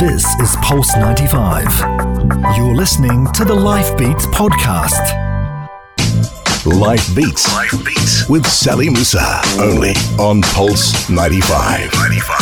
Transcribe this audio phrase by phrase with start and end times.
[0.00, 1.66] This is Pulse 95.
[2.56, 5.14] You're listening to the Life Beats podcast.
[6.64, 7.52] Life Beats.
[7.52, 8.26] Life Beats.
[8.26, 9.42] with Sally Musa.
[9.58, 11.92] Only on Pulse 95.
[11.92, 12.38] 95.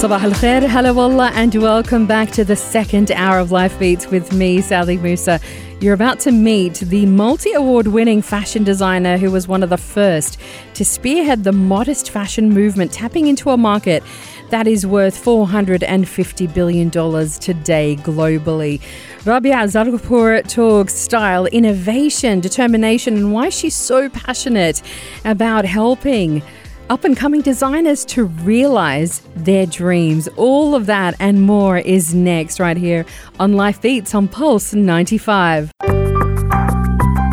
[0.00, 4.08] Sabah al khair, hello wallah, and welcome back to the second hour of Life Beats
[4.08, 5.38] with me, Sally Musa.
[5.80, 9.78] You're about to meet the multi award winning fashion designer who was one of the
[9.78, 10.38] first
[10.74, 14.02] to spearhead the modest fashion movement, tapping into a market
[14.50, 18.80] that is worth $450 billion today globally.
[19.24, 24.82] Rabia Zargarpur talks style, innovation, determination, and why she's so passionate
[25.24, 26.42] about helping
[26.88, 30.28] up and coming designers to realize their dreams.
[30.36, 33.06] All of that and more is next right here
[33.38, 35.70] on Life Beats on Pulse 95.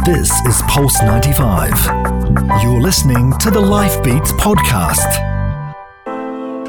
[0.05, 1.73] This is Pulse 95.
[2.63, 5.26] You're listening to the Life Beats podcast.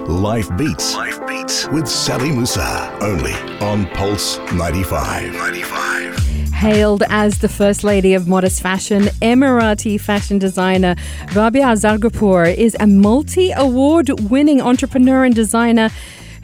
[0.08, 0.94] Life Beats.
[0.94, 2.96] Life Beats with Sally Musa.
[3.02, 5.34] Only on Pulse 95.
[5.34, 6.18] 95.
[6.54, 10.96] Hailed as the first lady of modest fashion, Emirati fashion designer
[11.34, 15.90] Rabia Zargarpur is a multi award winning entrepreneur and designer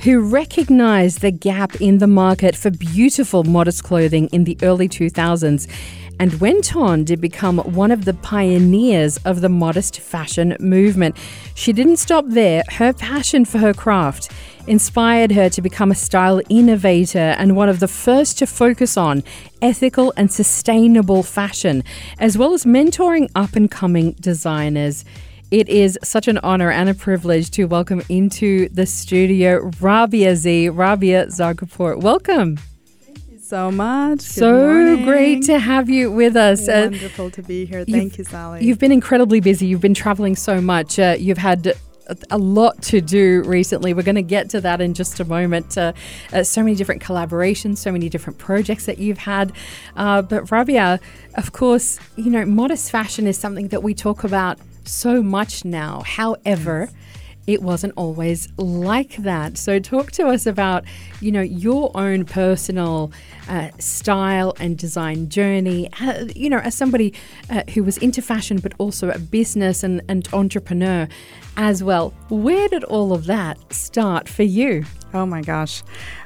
[0.00, 5.66] who recognized the gap in the market for beautiful modest clothing in the early 2000s
[6.18, 11.16] and went on to become one of the pioneers of the modest fashion movement.
[11.54, 12.62] She didn't stop there.
[12.70, 14.30] Her passion for her craft
[14.66, 19.22] inspired her to become a style innovator and one of the first to focus on
[19.60, 21.84] ethical and sustainable fashion,
[22.18, 25.04] as well as mentoring up and coming designers.
[25.50, 30.70] It is such an honor and a privilege to welcome into the studio Rabia Z,
[30.70, 32.00] Rabia Zargarpur.
[32.00, 32.58] Welcome
[33.44, 34.20] so much.
[34.20, 36.66] so great to have you with us.
[36.66, 37.84] Uh, Wonderful uh, to be here.
[37.84, 38.64] Thank you, Sally.
[38.64, 39.66] You've been incredibly busy.
[39.66, 40.98] You've been traveling so much.
[40.98, 41.74] Uh, you've had
[42.30, 43.92] a lot to do recently.
[43.94, 45.76] We're going to get to that in just a moment.
[45.76, 45.92] Uh,
[46.32, 49.52] uh, so many different collaborations, so many different projects that you've had.
[49.96, 51.00] Uh, but Rabia,
[51.34, 56.02] of course, you know, modest fashion is something that we talk about so much now.
[56.04, 56.94] However, yes
[57.46, 59.58] it wasn't always like that.
[59.58, 60.84] So, talk to us about,
[61.20, 63.12] you know, your own personal
[63.48, 65.90] uh, style and design journey.
[66.00, 67.12] Uh, you know, as somebody
[67.50, 71.08] uh, who was into fashion, but also a business and, and entrepreneur
[71.56, 72.12] as well.
[72.28, 74.84] Where did all of that start for you?
[75.12, 75.82] Oh my gosh.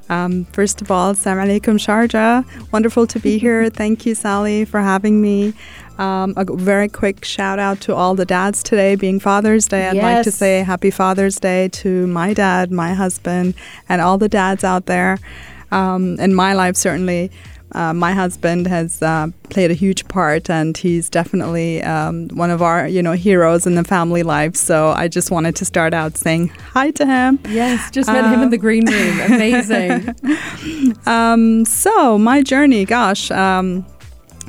[0.08, 2.72] Um, first of all, Assalamu alaikum, Sharjah.
[2.72, 3.68] Wonderful to be here.
[3.82, 5.52] Thank you, Sally, for having me.
[5.98, 9.88] Um, a very quick shout out to all the dads today, being Father's Day.
[9.88, 10.02] I'd yes.
[10.02, 13.54] like to say Happy Father's Day to my dad, my husband,
[13.88, 15.18] and all the dads out there.
[15.70, 17.30] Um, in my life, certainly.
[17.72, 22.62] Uh, my husband has uh, played a huge part, and he's definitely um, one of
[22.62, 24.56] our, you know, heroes in the family life.
[24.56, 27.38] So I just wanted to start out saying hi to him.
[27.48, 29.20] Yes, just met him in the green room.
[29.20, 30.14] Amazing.
[31.06, 33.86] Um, so my journey, gosh, um,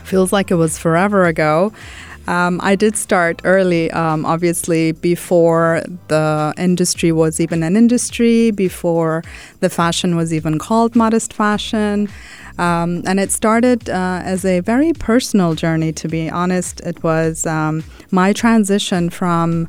[0.03, 1.72] feels like it was forever ago.
[2.29, 9.23] Um, I did start early, um, obviously, before the industry was even an industry, before
[9.62, 12.07] the fashion was even called modest fashion.
[12.59, 16.81] Um, and it started uh, as a very personal journey, to be honest.
[16.81, 19.67] It was um, my transition from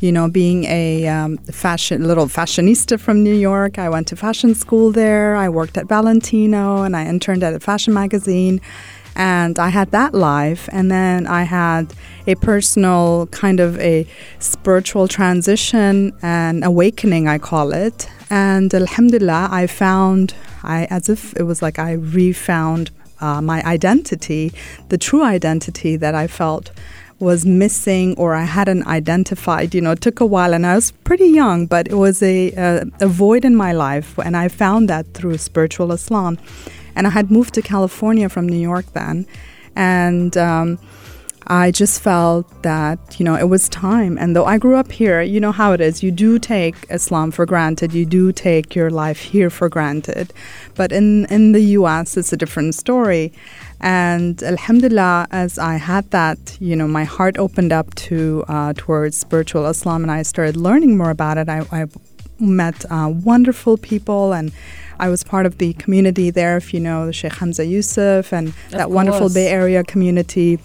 [0.00, 3.78] you know, being a um, fashion little fashionista from New York.
[3.78, 5.36] I went to fashion school there.
[5.36, 8.60] I worked at Valentino and I interned at a fashion magazine.
[9.14, 11.92] And I had that life, and then I had
[12.26, 14.06] a personal kind of a
[14.38, 18.08] spiritual transition and awakening, I call it.
[18.30, 22.90] And Alhamdulillah, I found, I as if it was like I refound
[23.20, 24.52] uh, my identity,
[24.88, 26.70] the true identity that I felt
[27.18, 29.74] was missing or I hadn't identified.
[29.74, 32.50] You know, it took a while and I was pretty young, but it was a,
[32.52, 34.18] a, a void in my life.
[34.18, 36.36] And I found that through spiritual Islam.
[36.94, 39.26] And I had moved to California from New York then.
[39.74, 40.78] And um,
[41.46, 44.16] I just felt that, you know, it was time.
[44.16, 46.02] And though I grew up here, you know how it is.
[46.02, 47.92] You do take Islam for granted.
[47.92, 50.32] You do take your life here for granted.
[50.74, 53.32] But in, in the US, it's a different story.
[53.80, 59.16] And Alhamdulillah, as I had that, you know, my heart opened up to uh, towards
[59.16, 61.48] spiritual Islam and I started learning more about it.
[61.48, 61.86] I, I
[62.38, 64.52] met uh, wonderful people and
[65.02, 68.48] I was part of the community there, if you know the Sheikh Hamza Yusuf and
[68.48, 68.94] of that course.
[68.94, 70.60] wonderful Bay Area community.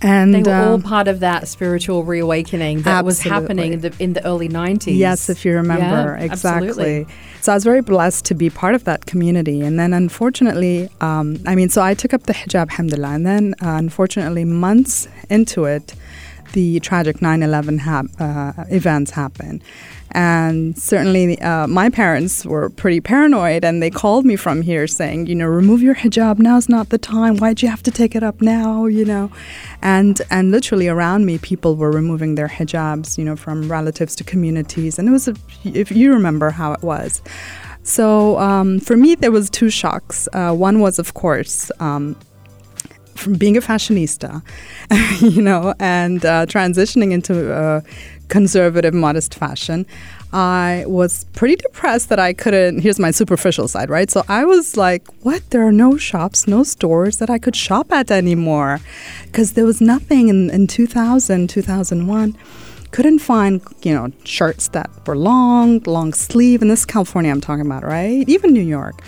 [0.00, 3.06] And they were um, all part of that spiritual reawakening that absolutely.
[3.06, 4.98] was happening in the, in the, early 90s.
[4.98, 6.16] Yes, if you remember.
[6.18, 6.70] Yeah, exactly.
[6.70, 7.14] Absolutely.
[7.40, 9.60] So I was very blessed to be part of that community.
[9.60, 13.10] And then unfortunately, um, I mean, so I took up the hijab, alhamdulillah.
[13.10, 15.94] And then uh, unfortunately, months into it,
[16.52, 19.62] the tragic 9/11 hap- uh, events happened.
[20.12, 25.26] And certainly, uh, my parents were pretty paranoid, and they called me from here saying,
[25.26, 26.38] you know, remove your hijab.
[26.38, 27.38] Now's not the time.
[27.38, 28.86] Why'd you have to take it up now?
[28.86, 29.30] You know,
[29.80, 34.24] and and literally around me, people were removing their hijabs, you know, from relatives to
[34.24, 37.22] communities, and it was, a, if you remember how it was.
[37.84, 40.28] So um, for me, there was two shocks.
[40.32, 41.70] Uh, one was, of course.
[41.80, 42.16] Um,
[43.14, 44.42] from being a fashionista,
[45.20, 47.80] you know, and uh, transitioning into uh,
[48.32, 49.84] conservative, modest fashion,
[50.32, 52.80] I was pretty depressed that I couldn't.
[52.80, 54.10] Here's my superficial side, right?
[54.10, 55.42] So I was like, what?
[55.50, 58.80] There are no shops, no stores that I could shop at anymore.
[59.26, 62.38] Because there was nothing in, in 2000, 2001.
[62.90, 66.62] Couldn't find, you know, shirts that were long, long sleeve.
[66.62, 68.26] And this is California I'm talking about, right?
[68.26, 69.02] Even New York.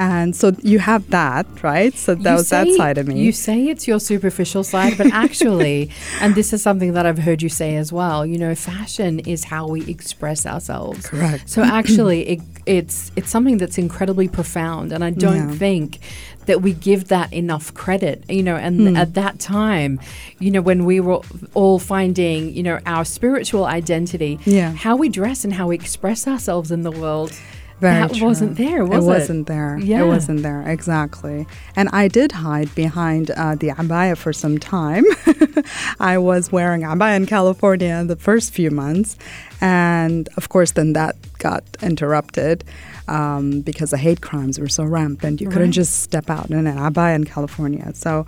[0.00, 1.92] And so you have that, right?
[1.92, 3.20] So that You was that side of me.
[3.22, 5.90] You say it's your superficial side, but actually,
[6.22, 8.24] and this is something that I've heard you say as well.
[8.24, 11.06] You know, fashion is how we express ourselves.
[11.06, 11.50] Correct.
[11.50, 15.58] So actually, it, it's it's something that's incredibly profound, and I don't Yeah.
[15.66, 15.98] think
[16.46, 18.24] that we give that enough credit.
[18.30, 18.96] You know, and Hmm.
[18.96, 20.00] at that time,
[20.38, 21.20] you know, when we were
[21.52, 24.72] all finding, you know, our spiritual identity, Yeah.
[24.72, 27.32] how we dress and how we express ourselves in the world.
[27.80, 28.26] Very that true.
[28.26, 29.08] wasn't there, was it?
[29.08, 29.78] it wasn't there.
[29.78, 30.02] Yeah.
[30.02, 31.46] It wasn't there, exactly.
[31.76, 35.04] And I did hide behind uh, the abaya for some time.
[36.00, 39.16] I was wearing abaya in California the first few months.
[39.62, 42.64] And of course, then that got interrupted
[43.08, 45.40] um, because the hate crimes were so rampant.
[45.40, 47.92] You couldn't just step out in an abaya in California.
[47.94, 48.26] So,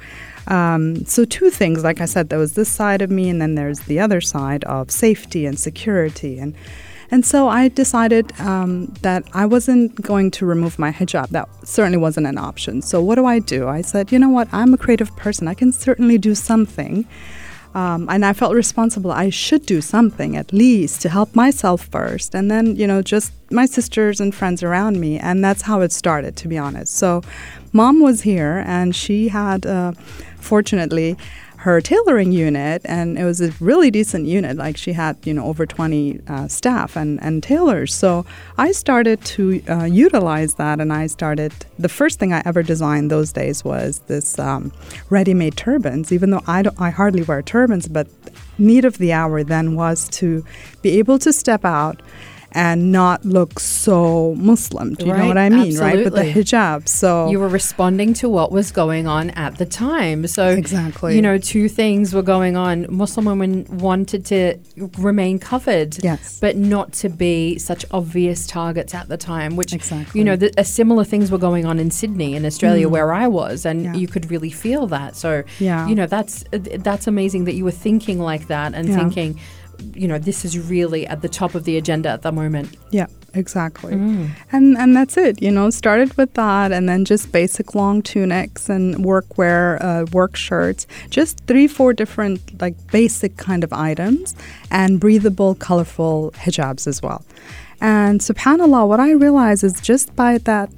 [0.48, 1.84] um, so two things.
[1.84, 4.64] Like I said, there was this side of me, and then there's the other side
[4.64, 6.38] of safety and security.
[6.38, 6.54] And
[7.12, 11.28] and so I decided um, that I wasn't going to remove my hijab.
[11.28, 12.80] That certainly wasn't an option.
[12.80, 13.68] So what do I do?
[13.68, 14.48] I said, you know what?
[14.50, 15.46] I'm a creative person.
[15.46, 17.06] I can certainly do something.
[17.74, 19.12] Um, and I felt responsible.
[19.12, 23.32] I should do something at least to help myself first, and then you know just
[23.50, 25.18] my sisters and friends around me.
[25.18, 26.94] And that's how it started, to be honest.
[26.94, 27.22] So,
[27.72, 29.92] mom was here, and she had, uh,
[30.36, 31.16] fortunately,
[31.62, 34.56] her tailoring unit, and it was a really decent unit.
[34.56, 37.94] Like she had, you know, over 20 uh, staff and, and tailors.
[37.94, 38.26] So
[38.58, 41.52] I started to uh, utilize that, and I started.
[41.78, 44.72] The first thing I ever designed those days was this um,
[45.08, 46.10] ready-made turbans.
[46.10, 48.08] Even though I I hardly wear turbans, but
[48.58, 50.44] need of the hour then was to
[50.82, 52.02] be able to step out
[52.54, 54.94] and not look so Muslim.
[54.94, 55.76] Do you know what I mean?
[55.78, 56.42] Right, with the absolutely.
[56.44, 56.88] hijab.
[56.88, 60.26] So you were responding to what was going on at the time.
[60.26, 61.16] So Exactly.
[61.16, 62.86] you know, two things were going on.
[62.88, 64.58] Muslim women wanted to
[64.98, 66.38] remain covered, Yes.
[66.40, 69.56] but not to be such obvious targets at the time.
[69.56, 70.12] Which Exactly.
[70.12, 70.18] Mm.
[70.18, 73.26] you know, the, uh, similar things were going on in Sydney, in Australia, where I
[73.28, 73.94] was, and Yeah.
[73.94, 75.16] you could really feel that.
[75.16, 75.88] So Yeah.
[75.88, 78.96] you know, that's uh, that's amazing that you were thinking like that and Yeah.
[78.98, 79.38] thinking.
[79.94, 82.76] You know, this is really at the top of the agenda at the moment.
[82.90, 83.94] Yeah, exactly.
[83.94, 84.30] Mm.
[84.52, 85.42] And and that's it.
[85.42, 90.36] You know, started with that, and then just basic long tunics and workwear, uh, work
[90.36, 94.34] shirts, just three, four different like basic kind of items,
[94.70, 97.24] and breathable, colorful hijabs as well.
[97.80, 100.70] And subhanallah, what I realize is just by that,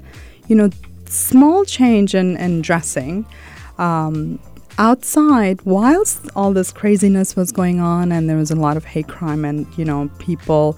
[0.49, 0.71] you know,
[1.07, 3.27] small change in, in dressing.
[3.77, 4.39] Um,
[4.79, 9.07] outside whilst all this craziness was going on and there was a lot of hate
[9.07, 10.77] crime and you know people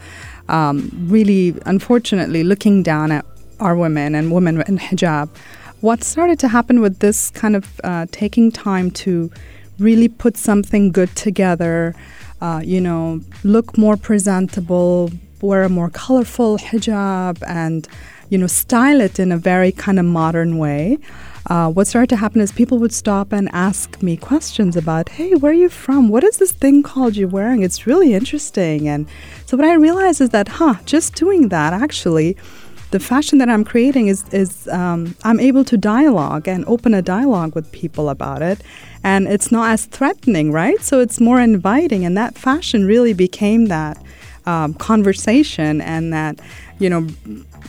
[0.48, 3.25] um, really unfortunately looking down at
[3.61, 5.28] our women and women in hijab
[5.80, 9.30] what started to happen with this kind of uh, taking time to
[9.78, 11.94] really put something good together
[12.42, 17.88] uh, you know look more presentable wear a more colorful hijab and
[18.28, 20.99] you know style it in a very kind of modern way
[21.46, 25.34] uh, what started to happen is people would stop and ask me questions about, hey,
[25.34, 26.08] where are you from?
[26.08, 27.62] What is this thing called you're wearing?
[27.62, 28.88] It's really interesting.
[28.88, 29.06] And
[29.46, 32.36] so what I realized is that, huh, just doing that actually,
[32.90, 37.02] the fashion that I'm creating is, is um, I'm able to dialogue and open a
[37.02, 38.60] dialogue with people about it.
[39.04, 40.80] And it's not as threatening, right?
[40.80, 42.04] So it's more inviting.
[42.04, 44.02] And that fashion really became that
[44.46, 46.40] um, conversation and that,
[46.78, 47.08] you know,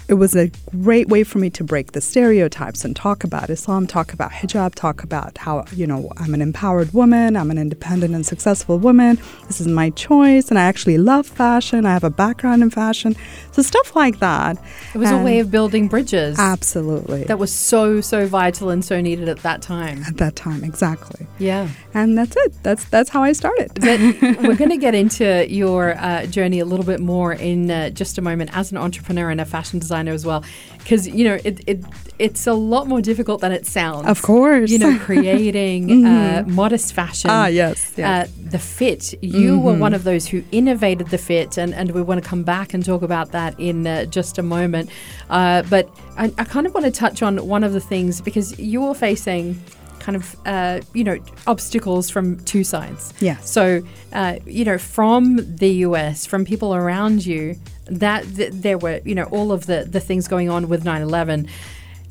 [0.08, 3.88] it was a great way for me to break the stereotypes and talk about Islam,
[3.88, 8.14] talk about hijab, talk about how, you know, I'm an empowered woman, I'm an independent
[8.14, 9.20] and successful woman.
[9.48, 11.86] This is my choice, and I actually love fashion.
[11.86, 13.16] I have a background in fashion.
[13.52, 14.58] So, stuff like that.
[14.94, 16.38] It was a way of building bridges.
[16.38, 17.24] Absolutely.
[17.24, 20.04] that was so so vital and so needed at that time.
[20.04, 21.26] At that time, exactly.
[21.40, 21.70] Yeah.
[21.94, 22.54] And that's it.
[22.64, 23.72] That's that's how I started.
[23.76, 24.00] But
[24.44, 28.18] we're going to get into your uh, journey a little bit more in uh, just
[28.18, 30.44] a moment as an entrepreneur entrepreneur and a fashion designer as well,
[30.80, 31.84] because you know it, it
[32.20, 34.08] it's a lot more difficult than it sounds.
[34.08, 34.72] Of course.
[34.72, 37.30] you know, creating uh, modest fashion.
[37.30, 38.28] Ah, yes, yes.
[38.28, 39.14] Uh, the fit.
[39.24, 42.44] You were one of those who innovated the fit, and, and we want to come
[42.44, 44.90] back and talk about that in uh, just a moment.
[45.30, 48.58] Uh, but I, I kind of want to touch on one of the things because
[48.60, 49.62] you were facing
[50.08, 53.14] kind of uh, you know obstacles from two sides.
[53.20, 53.38] Yeah.
[53.42, 53.82] So
[54.14, 55.24] uh, you know from
[55.58, 59.86] the US, from people around you, that th- there were you know all of the
[59.96, 61.50] the things going on with 9/11.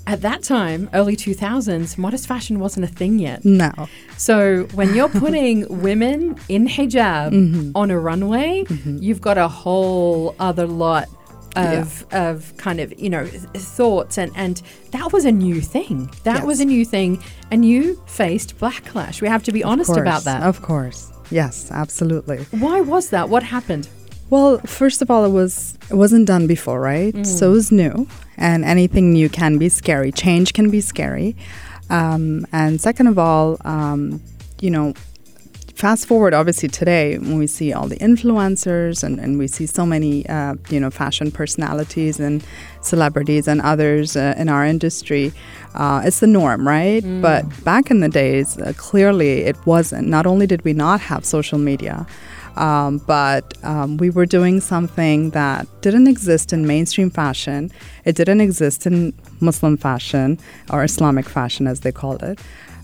[0.08, 3.44] At that time, early 2000s, modest fashion wasn't a thing yet.
[3.44, 3.72] No.
[4.16, 10.66] So when you're putting women in hijab on a runway, you've got a whole other
[10.66, 11.08] lot
[11.56, 16.10] of of kind of you know thoughts and and that was a new thing.
[16.24, 19.20] That was a new thing, and you faced backlash.
[19.20, 20.42] We have to be honest Of about that.
[20.42, 21.12] Of course.
[21.30, 22.38] Yes, absolutely.
[22.50, 23.28] Why was that?
[23.28, 23.88] What happened?
[24.30, 27.26] Well, first of all, it was it wasn't done before, right?
[27.26, 30.12] So it was new, and anything new can be scary.
[30.12, 31.36] Change can be scary,
[31.90, 34.20] um, and second of all, um,
[34.60, 34.94] you know,
[35.76, 39.84] fast forward obviously today when we see all the influencers and, and we see so
[39.84, 42.42] many uh, you know fashion personalities and
[42.80, 45.30] celebrities and others uh, in our industry
[45.74, 47.04] uh, it's the norm right?
[47.20, 50.08] But back in the days uh, clearly it wasn't.
[50.08, 52.06] Not only did we not have social media
[52.56, 57.70] um, but um, we were doing something that didn't exist in mainstream fashion.
[58.06, 60.38] It didn't exist in muslim fashion
[60.70, 62.40] or islamic fashion as they called it.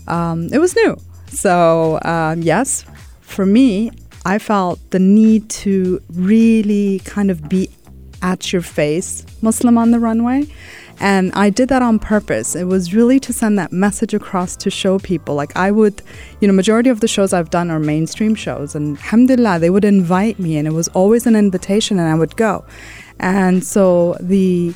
[0.07, 0.95] Um, it was new
[1.35, 2.85] so, um, yes,
[3.21, 3.91] for me,
[4.25, 7.69] I felt the need to really kind of be
[8.21, 10.47] at your face Muslim on the runway.
[10.99, 12.55] And I did that on purpose.
[12.55, 15.35] It was really to send that message across to show people.
[15.35, 16.01] Like I would,
[16.39, 18.75] you know, majority of the shows I've done are mainstream shows.
[18.75, 22.35] And alhamdulillah, they would invite me and it was always an invitation and I would
[22.37, 22.63] go.
[23.19, 24.73] And so the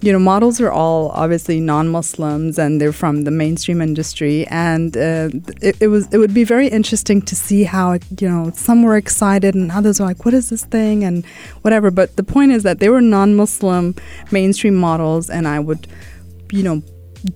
[0.00, 5.28] you know, models are all obviously non-Muslims and they're from the mainstream industry, and uh,
[5.60, 8.96] it, it was it would be very interesting to see how you know some were
[8.96, 11.26] excited and others were like, "What is this thing?" and
[11.62, 11.90] whatever.
[11.90, 13.96] But the point is that they were non-Muslim
[14.30, 15.88] mainstream models, and I would,
[16.52, 16.82] you know.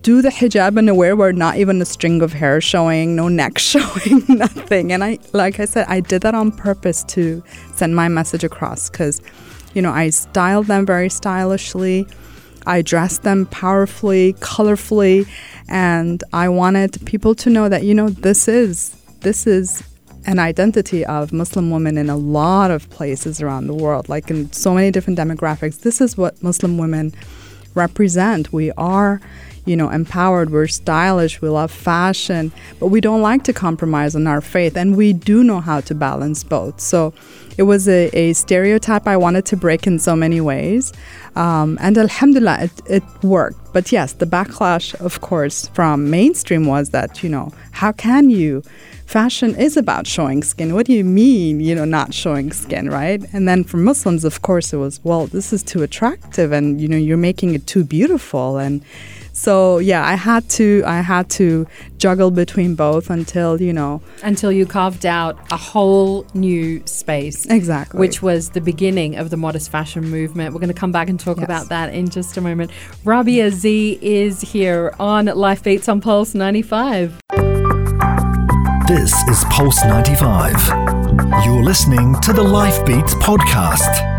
[0.00, 3.58] Do the hijab and wear where not even a string of hair showing, no neck
[3.72, 4.92] showing, nothing.
[4.92, 7.42] And I, like I said, I did that on purpose to
[7.74, 9.20] send my message across because,
[9.74, 12.06] you know, I styled them very stylishly.
[12.66, 15.28] I dressed them powerfully, colorfully,
[15.68, 18.90] and I wanted people to know that you know this is
[19.20, 19.82] this is
[20.24, 24.52] an identity of Muslim women in a lot of places around the world, like in
[24.52, 25.80] so many different demographics.
[25.80, 27.12] This is what Muslim women
[27.74, 28.52] represent.
[28.52, 29.20] We are,
[29.64, 34.26] you know, empowered, we're stylish, we love fashion, but we don't like to compromise on
[34.26, 36.80] our faith, and we do know how to balance both.
[36.80, 37.12] So
[37.58, 40.92] it was a, a stereotype I wanted to break in so many ways.
[41.36, 43.72] Um, and alhamdulillah, it, it worked.
[43.72, 48.62] But yes, the backlash, of course, from mainstream was that, you know, how can you?
[49.06, 50.74] Fashion is about showing skin.
[50.74, 53.22] What do you mean, you know, not showing skin, right?
[53.32, 56.88] And then for Muslims, of course, it was, well, this is too attractive and, you
[56.88, 58.56] know, you're making it too beautiful.
[58.58, 58.82] And
[59.32, 61.66] so, yeah, I had to, I had to
[61.98, 67.46] juggle between both until, you know, Until you carved out a whole new space.
[67.46, 67.98] Exactly.
[67.98, 70.52] Which was the beginning of the modest fashion movement.
[70.54, 71.44] We're going to come back and talk Yes.
[71.44, 72.70] about that in just a moment.
[73.04, 77.18] Rabia Z is here on Life Beats on Pulse 95.
[78.86, 80.54] This is Pulse 95.
[81.46, 84.11] You're listening to the Life Beats podcast.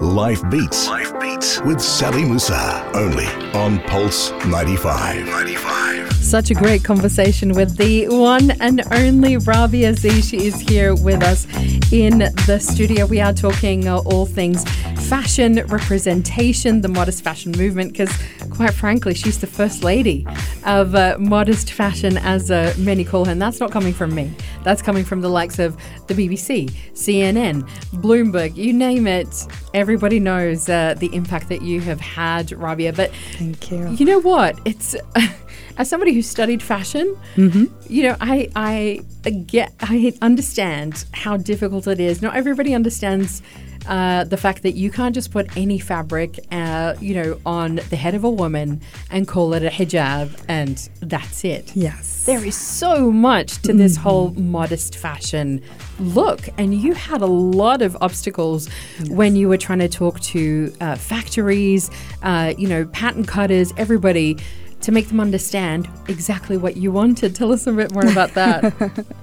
[0.00, 0.88] Life Beats.
[0.88, 2.90] Life Beats with Sally Musa.
[2.94, 5.26] Only on Pulse 95.
[5.26, 6.15] 95.
[6.26, 10.22] Such a great conversation with the one and only Rabia Z.
[10.22, 11.46] She is here with us
[11.92, 13.06] in the studio.
[13.06, 14.64] We are talking uh, all things
[15.08, 18.10] fashion representation, the modest fashion movement, because
[18.50, 20.26] quite frankly, she's the first lady
[20.64, 23.30] of uh, modest fashion, as uh, many call her.
[23.30, 24.32] And that's not coming from me.
[24.64, 25.76] That's coming from the likes of
[26.08, 27.62] the BBC, CNN,
[28.00, 29.46] Bloomberg, you name it.
[29.74, 32.92] Everybody knows uh, the impact that you have had, Rabia.
[32.92, 33.88] But Thank you.
[33.90, 34.58] you know what?
[34.64, 34.96] It's
[35.78, 37.16] as somebody who studied fashion,
[37.88, 39.00] you know, I I
[39.46, 42.22] get I understand how difficult it is.
[42.22, 43.42] Not everybody understands.
[43.88, 47.94] Uh, the fact that you can't just put any fabric, uh, you know, on the
[47.94, 48.80] head of a woman
[49.12, 51.70] and call it a hijab and that's it.
[51.76, 52.24] Yes.
[52.26, 55.62] There is so much to this whole modest fashion
[56.00, 58.68] look, and you had a lot of obstacles
[59.06, 61.88] when you were trying to talk to uh, factories,
[62.24, 64.36] uh, you know, pattern cutters, everybody.
[64.82, 67.34] To make them understand exactly what you wanted.
[67.34, 68.72] Tell us a bit more about that.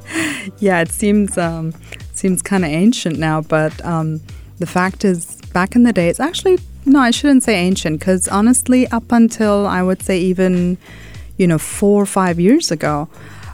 [0.59, 1.73] Yeah, it seems um,
[2.13, 4.19] seems kind of ancient now, but um,
[4.59, 8.27] the fact is, back in the day, it's actually, no, I shouldn't say ancient, because
[8.27, 10.77] honestly, up until I would say even,
[11.37, 13.09] you know, four or five years ago,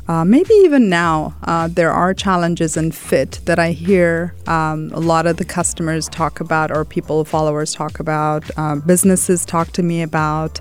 [0.07, 4.99] uh, maybe even now, uh, there are challenges in fit that I hear um, a
[4.99, 9.83] lot of the customers talk about, or people, followers talk about, uh, businesses talk to
[9.83, 10.59] me about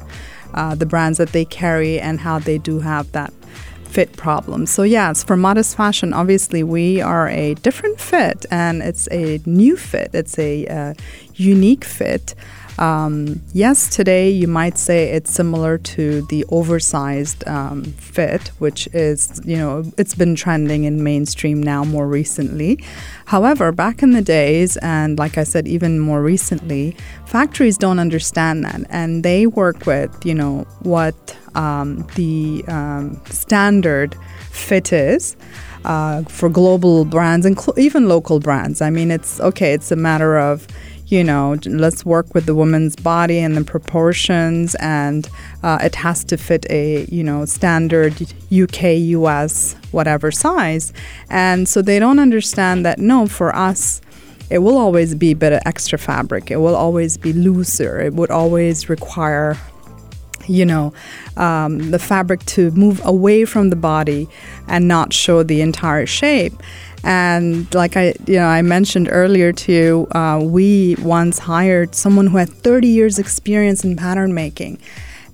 [0.55, 3.33] uh, the brands that they carry and how they do have that
[3.85, 4.67] fit problem.
[4.67, 9.77] So, yes, for modest fashion, obviously, we are a different fit and it's a new
[9.77, 10.95] fit, it's a uh,
[11.35, 12.35] unique fit.
[12.79, 19.41] Um, yes, today you might say it's similar to the oversized um, fit, which is,
[19.45, 22.83] you know, it's been trending in mainstream now more recently.
[23.27, 28.65] However, back in the days, and like I said, even more recently, factories don't understand
[28.65, 34.17] that and they work with, you know, what um, the um, standard
[34.51, 35.37] fit is.
[35.85, 38.83] Uh, for global brands and cl- even local brands.
[38.83, 40.67] I mean, it's okay, it's a matter of
[41.09, 45.29] you know, let's work with the woman's body and the proportions, and
[45.63, 48.21] uh, it has to fit a, you know, standard
[48.53, 48.83] UK,
[49.17, 50.93] US, whatever size.
[51.31, 54.03] And so they don't understand that, no, for us,
[54.51, 56.51] it will always be a bit of extra fabric.
[56.51, 58.01] It will always be looser.
[58.01, 59.57] It would always require
[60.49, 60.93] you know,
[61.37, 64.29] um, the fabric to move away from the body
[64.67, 66.55] and not show the entire shape.
[67.05, 72.27] And like I, you know, I mentioned earlier to you, uh, we once hired someone
[72.27, 74.79] who had 30 years experience in pattern making.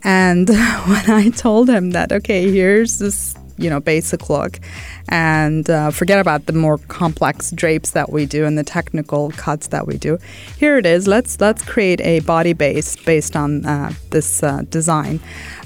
[0.02, 4.60] And when I told him that, okay, here's this, you know, basic look,
[5.08, 9.68] and uh, forget about the more complex drapes that we do and the technical cuts
[9.68, 10.18] that we do.
[10.58, 11.06] Here it is.
[11.06, 15.20] Let's let's create a body base based on uh, this uh, design.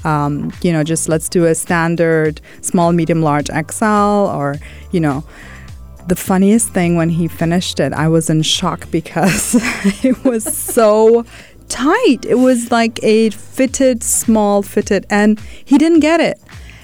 [0.04, 4.56] Um, you know, just let's do a standard small, medium, large XL, or
[4.92, 5.24] you know
[6.08, 9.54] the funniest thing when he finished it, I was in shock because
[10.04, 11.24] it was so
[11.68, 12.24] tight.
[12.24, 16.40] It was like a fitted, small fitted, and he didn't get it.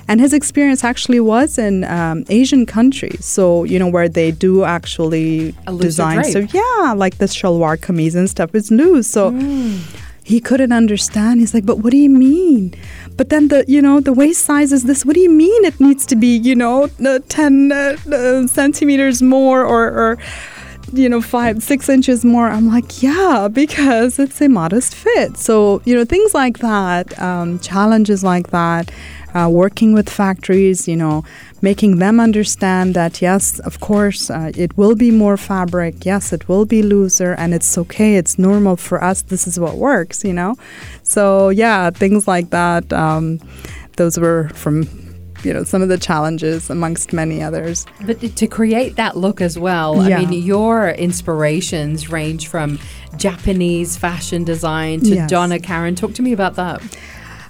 [0.06, 4.62] And his experience actually was in um, Asian countries, so you know where they do
[4.64, 6.16] actually design.
[6.16, 6.32] Drape.
[6.32, 9.06] So yeah, like the shalwar kameez and stuff is loose.
[9.06, 9.80] So mm.
[10.24, 11.40] He couldn't understand.
[11.40, 12.74] He's like, "But what do you mean?"
[13.16, 15.04] But then the you know the waist size is this.
[15.04, 19.22] What do you mean it needs to be you know uh, ten uh, uh, centimeters
[19.22, 20.18] more or, or
[20.92, 25.80] you know five six inches more i'm like yeah because it's a modest fit so
[25.86, 28.92] you know things like that um, challenges like that
[29.34, 31.24] uh, working with factories, you know,
[31.64, 36.04] making them understand that yes, of course, uh, it will be more fabric.
[36.04, 38.16] Yes, it will be looser, and it's okay.
[38.16, 39.22] It's normal for us.
[39.22, 40.54] This is what works, you know.
[41.02, 42.92] So yeah, things like that.
[42.92, 43.40] Um,
[43.96, 44.76] those were from
[45.44, 49.58] you know some of the challenges amongst many others but to create that look as
[49.58, 50.18] well yeah.
[50.18, 52.78] i mean your inspirations range from
[53.16, 55.30] japanese fashion design to yes.
[55.30, 56.80] donna karan talk to me about that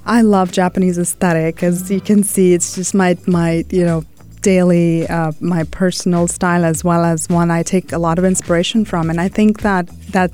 [0.07, 1.62] I love Japanese aesthetic.
[1.62, 4.05] As you can see, it's just my my you know
[4.43, 8.85] daily uh, my personal style as well as one I take a lot of inspiration
[8.85, 10.33] from, and I think that that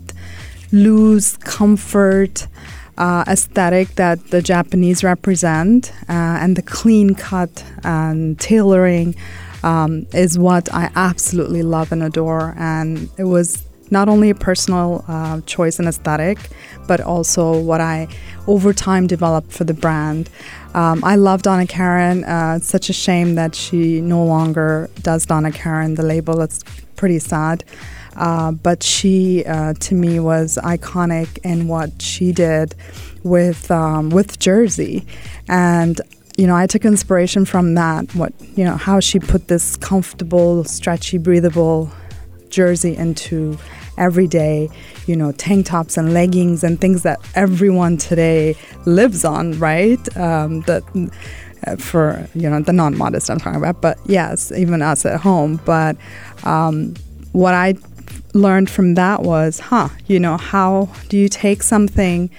[0.72, 2.46] loose comfort.
[2.98, 9.14] Uh, aesthetic that the Japanese represent uh, and the clean cut and tailoring
[9.62, 12.54] um, is what I absolutely love and adore.
[12.58, 16.38] And it was not only a personal uh, choice and aesthetic,
[16.86, 18.08] but also what I
[18.46, 20.30] over time developed for the brand.
[20.74, 22.24] Um, I love Donna Karan.
[22.24, 26.40] Uh, it's such a shame that she no longer does Donna Karan, the label.
[26.40, 26.62] It's
[26.96, 27.64] pretty sad.
[28.16, 32.74] Uh, but she, uh, to me, was iconic in what she did
[33.22, 35.06] with um, with Jersey,
[35.48, 36.00] and
[36.36, 38.14] you know, I took inspiration from that.
[38.14, 41.90] What you know, how she put this comfortable, stretchy, breathable
[42.50, 43.58] jersey into
[44.00, 44.68] everyday,
[45.06, 50.16] you know, tank tops and leggings and things that everyone today lives on, right?
[50.16, 50.82] Um, that
[51.66, 55.60] uh, for you know the non-modest I'm talking about, but yes, even us at home.
[55.64, 55.96] But
[56.44, 56.94] um,
[57.32, 57.74] what I
[58.34, 62.30] learned from that was, huh, you know, how do you take something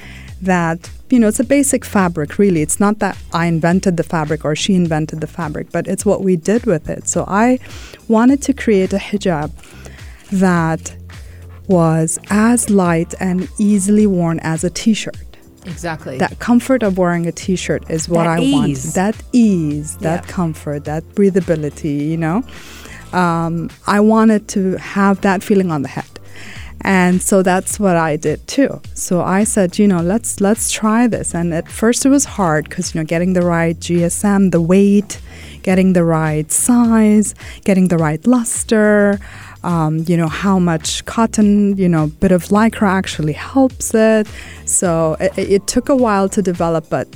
[0.41, 2.61] that you know, it's a basic fabric, really.
[2.61, 6.23] It's not that I invented the fabric or she invented the fabric, but it's what
[6.23, 7.05] we did with it.
[7.07, 7.59] So I
[8.07, 9.51] wanted to create a hijab
[10.31, 10.95] that
[11.67, 15.15] was as light and easily worn as a t-shirt.
[15.65, 16.17] Exactly.
[16.17, 18.85] That comfort of wearing a t-shirt is what that I ease.
[18.85, 18.95] want.
[18.95, 20.31] That ease, that yeah.
[20.31, 22.43] comfort, that breathability, you know.
[23.13, 26.05] Um, I wanted to have that feeling on the head.
[26.83, 28.81] And so that's what I did too.
[28.95, 31.35] So I said, you know, let's let's try this.
[31.35, 35.21] And at first it was hard because you know getting the right GSM, the weight,
[35.61, 39.19] getting the right size, getting the right luster,
[39.63, 44.27] um, you know, how much cotton, you know, bit of lycra actually helps it.
[44.65, 47.07] So it, it took a while to develop, but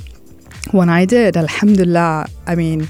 [0.70, 2.88] when I did, alhamdulillah, I mean,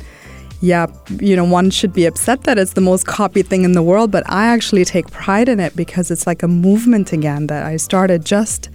[0.61, 0.87] yeah,
[1.21, 4.11] you know, one should be upset that it's the most copied thing in the world,
[4.11, 7.77] but I actually take pride in it because it's like a movement again that I
[7.77, 8.71] started just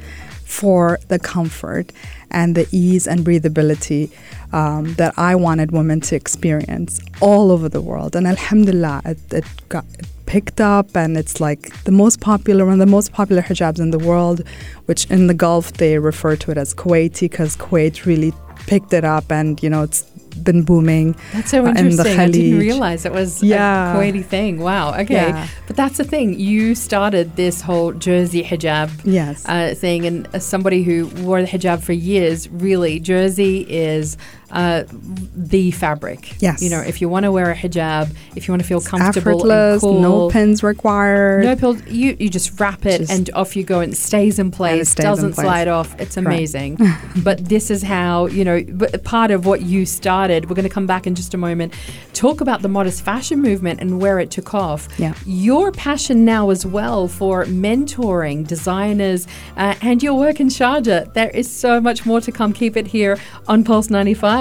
[0.45, 1.91] for the comfort
[2.29, 4.11] and the ease and breathability
[4.53, 8.15] um, that I wanted women to experience all over the world.
[8.15, 12.75] And alhamdulillah, it, it got it picked up and it's like the most popular, one
[12.75, 14.39] of the most popular hijabs in the world,
[14.85, 18.31] which in the Gulf they refer to it as Kuwaiti because Kuwait really
[18.65, 20.03] picked it up and, you know, it's
[20.47, 21.15] been booming.
[21.33, 22.17] That's so uh, in interesting.
[22.17, 23.93] I didn't realize it was Yeah.
[23.93, 24.59] a Kuwaiti thing.
[24.59, 24.93] Wow.
[25.01, 25.15] Okay.
[25.15, 25.47] Yeah.
[25.67, 26.39] But that's the thing.
[26.39, 29.43] You started this whole Jersey hijab Yes.
[29.49, 34.15] uh, thing, and as somebody who wore the hijab for years, really, Jersey is
[34.51, 36.41] uh, the fabric.
[36.41, 36.61] Yes.
[36.61, 39.31] You know, if you want to wear a hijab, if you want to feel comfortable
[39.31, 41.43] Effortless, cool, no pins required.
[41.45, 41.81] no pills.
[41.87, 44.89] You you just wrap it Just- and off you go, and it stays in place.
[44.89, 45.45] stays doesn't place.
[45.45, 45.99] slide off.
[45.99, 46.77] It's amazing.
[47.23, 48.63] but this is how you know.
[48.69, 50.49] But part of what you started.
[50.49, 51.73] We're going to come back in just a moment.
[52.13, 54.87] Talk about the modest fashion movement and where it took off.
[54.97, 55.13] Yeah.
[55.25, 61.13] Your passion now as well for mentoring designers uh, and your work in Sharjah.
[61.13, 62.51] There is so much more to come.
[62.53, 64.40] Keep it here on Pulse ninety five.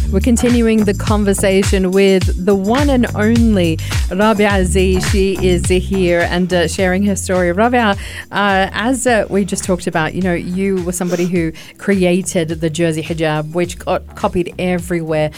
[0.11, 4.99] We're continuing the conversation with the one and only Rabia Z.
[4.99, 7.53] She is here and uh, sharing her story.
[7.53, 7.95] Rabia,
[8.29, 12.69] uh, as uh, we just talked about, you know, you were somebody who created the
[12.69, 15.31] Jersey hijab, which got copied everywhere.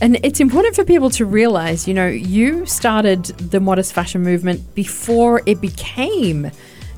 [0.00, 4.76] And it's important for people to realize, you know, you started the modest fashion movement
[4.76, 6.52] before it became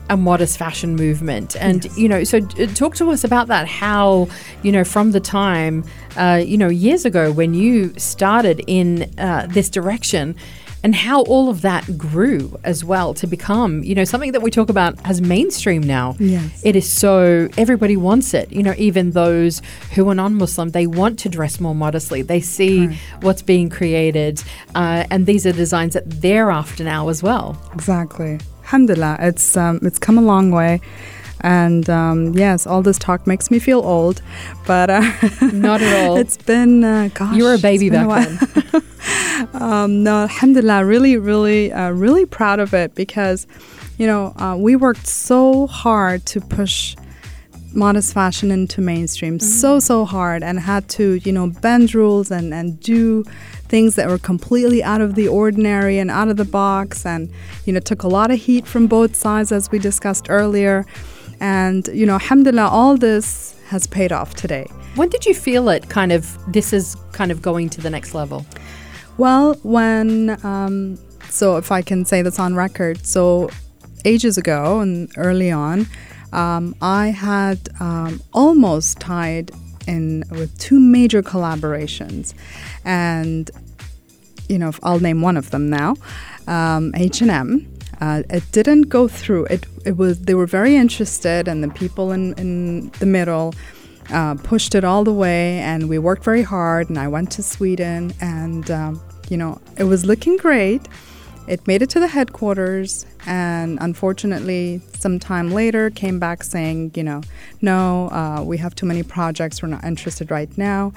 [0.09, 1.57] a modest fashion movement.
[1.57, 4.29] And you know so uh, talk to us about that how
[4.63, 5.85] you know from the time
[6.17, 10.37] uh, you know years ago when you started in uh, this direction
[10.83, 14.51] and how all of that grew as well to become you know something that we
[14.51, 16.15] talk about as mainstream now.
[16.19, 16.65] Yes.
[16.65, 19.63] it is so everybody wants it you know even those
[19.95, 22.23] who are non-muslim they want to dress more modestly.
[22.23, 22.87] They see
[23.23, 24.43] what's being created
[24.75, 27.61] uh, and these are designs that they're after now as well.
[27.75, 28.39] Exactly.
[28.67, 30.81] Alhamdulillah, it's um, it's come a long way,
[31.41, 34.23] and um, yes, all this talk makes me feel old,
[34.67, 35.03] but uh,
[35.53, 36.17] Not at all.
[36.17, 38.83] it's been uh, gosh, You were a baby back while.
[39.63, 43.47] um, no, Alhamdulillah, really, really, uh, really proud of it because,
[43.99, 46.97] you know, uh, we worked so hard to push
[47.73, 52.55] modest fashion into mainstream so so hard and had to you know bend rules and
[52.55, 53.23] and do
[53.69, 57.31] things that were completely out of the ordinary and out of the box and
[57.65, 60.85] you know took a lot of heat from both sides as we discussed earlier
[61.41, 65.91] and you know alhamdulillah all this has paid off today When did you feel it
[65.91, 68.47] kind of, this is kind of going to the next level?
[69.19, 70.99] Well, when um,
[71.29, 73.51] so if I can say this on record, so
[74.07, 75.87] ages ago and early on,
[76.33, 79.51] um, I had um, almost tied
[79.87, 82.35] in with two major collaborations,
[82.85, 83.51] and
[84.49, 85.97] you know I'll name one of them now,
[86.47, 87.73] um, H and M.
[88.01, 89.47] Uh, it didn't go through.
[89.47, 93.55] It it was they were very interested, and the people in in the middle
[94.13, 96.89] uh, pushed it all the way, and we worked very hard.
[96.89, 100.83] And I went to Sweden, and um, you know it was looking great.
[101.47, 107.05] It made it to the headquarters, and unfortunately, some time later, came back saying, you
[107.05, 107.21] know,
[107.61, 109.63] no, uh, we have too many projects.
[109.63, 110.93] We're not interested right now.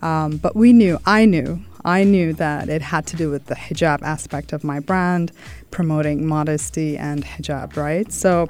[0.00, 3.56] Um, but we knew, I knew, I knew that it had to do with the
[3.56, 5.32] hijab aspect of my brand,
[5.72, 8.12] promoting modesty and hijab, right?
[8.12, 8.48] So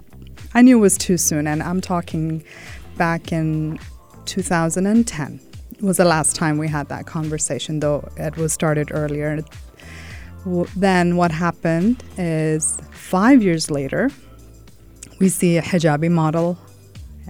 [0.53, 2.45] I knew it was too soon, and I'm talking
[2.99, 3.79] back in
[4.27, 5.41] 2010
[5.81, 9.43] was the last time we had that conversation, though it was started earlier.
[10.77, 14.11] Then what happened is five years later,
[15.21, 16.57] we see a hijabi model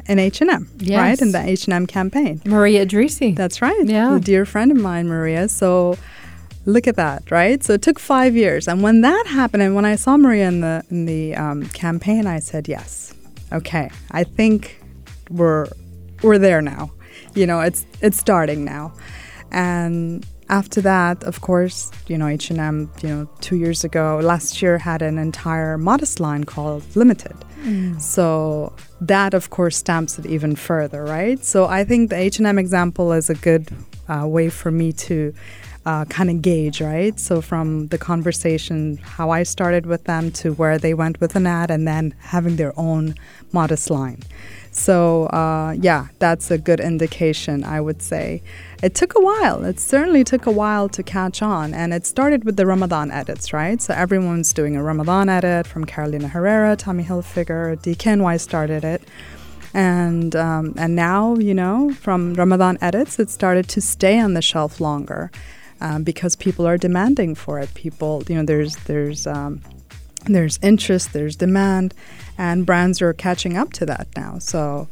[0.07, 0.98] in H&M, Yes.
[0.98, 1.20] right?
[1.20, 2.40] In the H&M campaign.
[2.44, 3.35] Maria Idrissi.
[3.37, 3.85] That's right.
[3.85, 4.16] Yeah.
[4.16, 5.48] A dear friend of mine, Maria.
[5.48, 5.96] So
[6.64, 7.62] look at that, right?
[7.64, 8.68] So it took five years.
[8.68, 12.26] And when that happened, and when I saw Maria in the in the um, campaign,
[12.26, 13.12] I said, yes,
[13.52, 14.81] okay, I think
[15.31, 15.66] we're
[16.22, 16.90] we're there now.
[17.35, 18.92] You know, it's it's starting now.
[19.50, 24.79] And after that, of course, you know, H&M, you know, two years ago, last year
[24.79, 27.37] had an entire modest line called Limited.
[28.01, 31.45] So that, of course, stamps it even further, right?
[31.45, 33.69] So I think the H&M example is a good
[34.09, 35.35] uh, way for me to
[35.85, 37.19] uh, kind of gauge, right?
[37.19, 41.47] So from the conversation, how I started with them to where they went with an
[41.47, 43.15] ad, and then having their own
[43.53, 44.23] modest line.
[44.70, 48.42] So uh, yeah, that's a good indication, I would say.
[48.83, 49.64] It took a while.
[49.64, 53.52] It certainly took a while to catch on, and it started with the Ramadan edits,
[53.52, 53.81] right?
[53.83, 59.02] So everyone's doing a Ramadan edit from Carolina Herrera, Tommy Hilfiger, DKNY started it
[59.74, 64.42] and um, and now you know from Ramadan edits, it started to stay on the
[64.42, 65.31] shelf longer
[65.81, 67.72] um, because people are demanding for it.
[67.74, 69.61] People, you know, there's there's um,
[70.24, 71.94] there's interest, there's demand,
[72.38, 74.38] and brands are catching up to that now.
[74.38, 74.88] So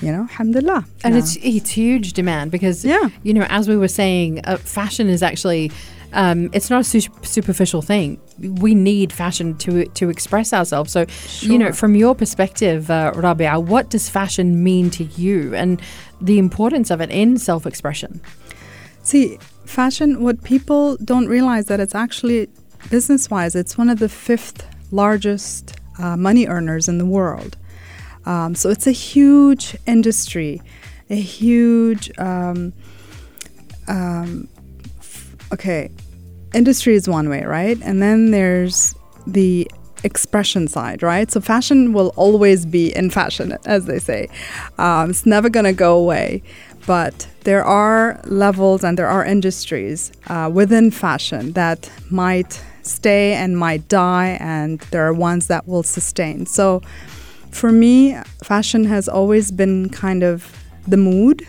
[0.00, 0.84] you know, alhamdulillah.
[1.04, 3.10] And it's it's huge demand because yeah.
[3.22, 5.70] you know, as we were saying, uh, fashion is actually
[6.12, 8.20] um, it's not a su- superficial thing.
[8.38, 10.92] We need fashion to to express ourselves.
[10.92, 11.52] So, sure.
[11.52, 15.80] you know, from your perspective, uh, Rabia, what does fashion mean to you, and
[16.20, 18.20] the importance of it in self-expression?
[19.02, 20.22] See, fashion.
[20.22, 22.48] What people don't realize that it's actually
[22.90, 27.56] business-wise, it's one of the fifth largest uh, money earners in the world.
[28.26, 30.62] Um, so it's a huge industry,
[31.10, 32.10] a huge.
[32.18, 32.72] Um,
[33.86, 34.48] um,
[35.52, 35.90] okay,
[36.54, 37.78] industry is one way, right?
[37.82, 38.94] And then there's
[39.26, 39.70] the
[40.04, 41.30] expression side, right?
[41.30, 44.28] So fashion will always be in fashion, as they say.
[44.78, 46.42] Um, it's never going to go away.
[46.86, 53.58] But there are levels and there are industries uh, within fashion that might stay and
[53.58, 56.46] might die, and there are ones that will sustain.
[56.46, 56.82] So
[57.50, 60.52] for me, fashion has always been kind of
[60.86, 61.46] the mood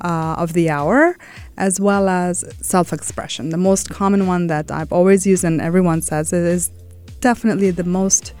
[0.00, 1.16] uh, of the hour
[1.56, 3.50] as well as self expression.
[3.50, 6.70] The most common one that I've always used and everyone says it is
[7.20, 8.32] definitely the most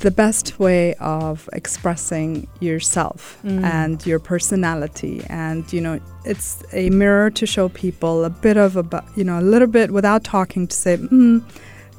[0.00, 3.62] the best way of expressing yourself mm.
[3.62, 8.76] and your personality and you know it's a mirror to show people a bit of
[8.76, 11.42] a you know a little bit without talking to say mm,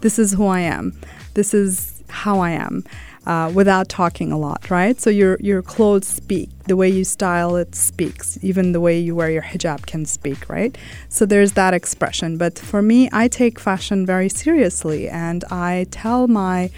[0.01, 0.99] this is who i am
[1.35, 2.83] this is how i am
[3.27, 4.99] uh, without talking a lot, right?
[4.99, 6.49] So your your clothes speak.
[6.65, 8.39] The way you style it speaks.
[8.41, 10.75] Even the way you wear your hijab can speak, right?
[11.09, 12.37] So there's that expression.
[12.37, 16.71] But for me, I take fashion very seriously, and I tell my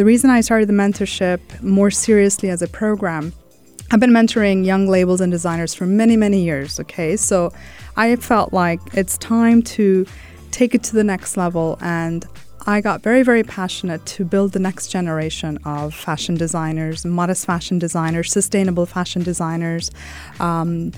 [0.00, 3.34] the reason I started the mentorship more seriously as a program.
[3.90, 6.80] I've been mentoring young labels and designers for many, many years.
[6.80, 7.52] Okay, so
[7.98, 10.06] I felt like it's time to
[10.52, 12.24] take it to the next level and
[12.66, 17.78] I got very, very passionate to build the next generation of fashion designers, modest fashion
[17.78, 19.90] designers, sustainable fashion designers.
[20.38, 20.92] Um,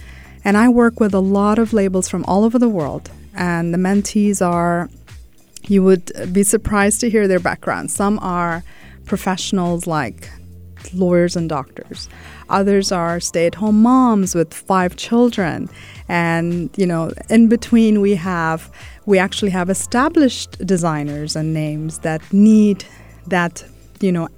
[0.44, 3.10] and I work with a lot of labels from all over the world.
[3.34, 4.88] And the mentees are,
[5.66, 7.90] you would be surprised to hear their background.
[7.90, 8.62] Some are
[9.04, 10.28] professionals like
[10.94, 12.08] lawyers and doctors.
[12.48, 15.68] Others are stay at home moms with five children.
[16.08, 18.70] And, you know, in between, we have
[19.06, 22.84] we actually have established designers and names that need
[23.26, 23.64] that,
[24.00, 24.28] you know,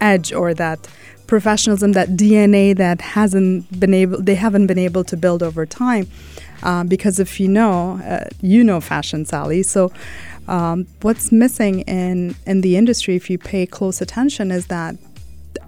[0.00, 0.88] edge or that
[1.26, 6.06] professionalism, that DNA that hasn't been able, they haven't been able to build over time.
[6.62, 9.62] Um, because if you know, uh, you know fashion, Sally.
[9.62, 9.92] So,
[10.48, 14.96] um, what's missing in in the industry, if you pay close attention, is that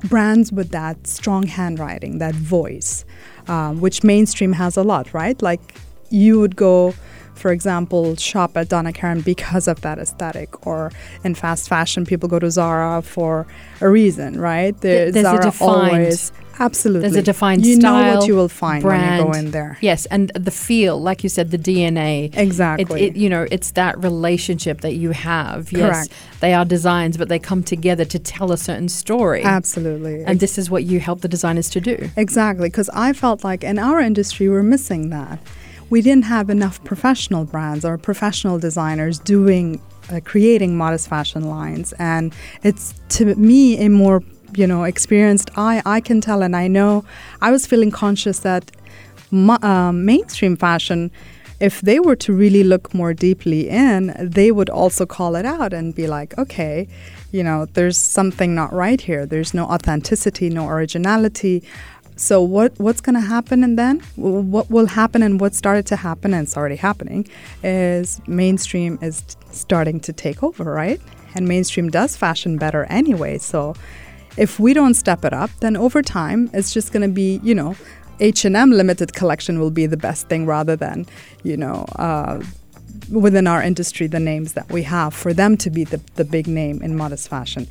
[0.04, 3.04] brands with that strong handwriting, that voice,
[3.48, 5.40] uh, which mainstream has a lot, right?
[5.40, 5.74] Like
[6.10, 6.94] you would go
[7.36, 10.90] for example, shop at Donna Karan because of that aesthetic, or
[11.22, 13.46] in fast fashion, people go to Zara for
[13.80, 14.74] a reason, right?
[14.80, 17.02] The, there's Zara a defined, always, absolutely.
[17.02, 17.98] There's a defined you style.
[17.98, 19.18] You know what you will find brand.
[19.18, 19.78] when you go in there.
[19.80, 22.36] Yes, and the feel, like you said, the DNA.
[22.36, 23.04] Exactly.
[23.04, 25.70] It, it, you know, it's that relationship that you have.
[25.72, 26.40] Yes, Correct.
[26.40, 29.42] they are designs, but they come together to tell a certain story.
[29.42, 30.24] Absolutely.
[30.24, 32.10] And this is what you help the designers to do.
[32.16, 35.38] Exactly, because I felt like in our industry we're missing that
[35.90, 41.92] we didn't have enough professional brands or professional designers doing uh, creating modest fashion lines.
[41.98, 44.22] And it's to me a more
[44.54, 45.82] you know experienced eye.
[45.84, 47.04] I can tell and i know.
[47.40, 48.70] I was feeling conscious that
[49.32, 51.10] um, mainstream fashion
[51.58, 55.72] if they were to really look more deeply in they would also call it out
[55.72, 56.86] and be like okay
[57.32, 59.26] you know there's something not right here.
[59.26, 61.62] There's no authenticity no originality
[62.16, 65.96] so what what's going to happen and then what will happen and what started to
[65.96, 67.28] happen and it's already happening
[67.62, 71.00] is mainstream is starting to take over, right?
[71.34, 73.36] And mainstream does fashion better anyway.
[73.36, 73.74] So
[74.38, 77.54] if we don't step it up, then over time it's just going to be, you
[77.54, 77.76] know,
[78.18, 81.04] H&M limited collection will be the best thing rather than,
[81.42, 82.42] you know, uh,
[83.10, 86.46] within our industry the names that we have for them to be the, the big
[86.46, 87.66] name in modest fashion.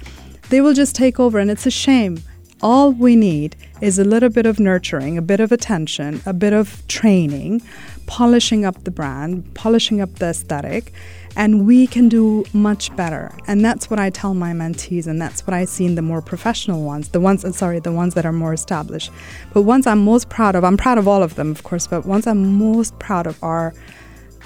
[0.50, 2.22] They will just take over and it's a shame
[2.62, 6.54] All we need is a little bit of nurturing, a bit of attention, a bit
[6.54, 7.62] of training,
[8.06, 10.94] polishing up the brand, polishing up the aesthetic,
[11.36, 13.38] and we can do much better.
[13.46, 16.22] And that's what I tell my mentees, and that's what I see in the more
[16.22, 19.12] professional ones, the ones, uh, sorry, the ones that are more established.
[19.54, 22.06] But ones I'm most proud of, I'm proud of all of them, of course, but
[22.06, 23.74] ones I'm most proud of are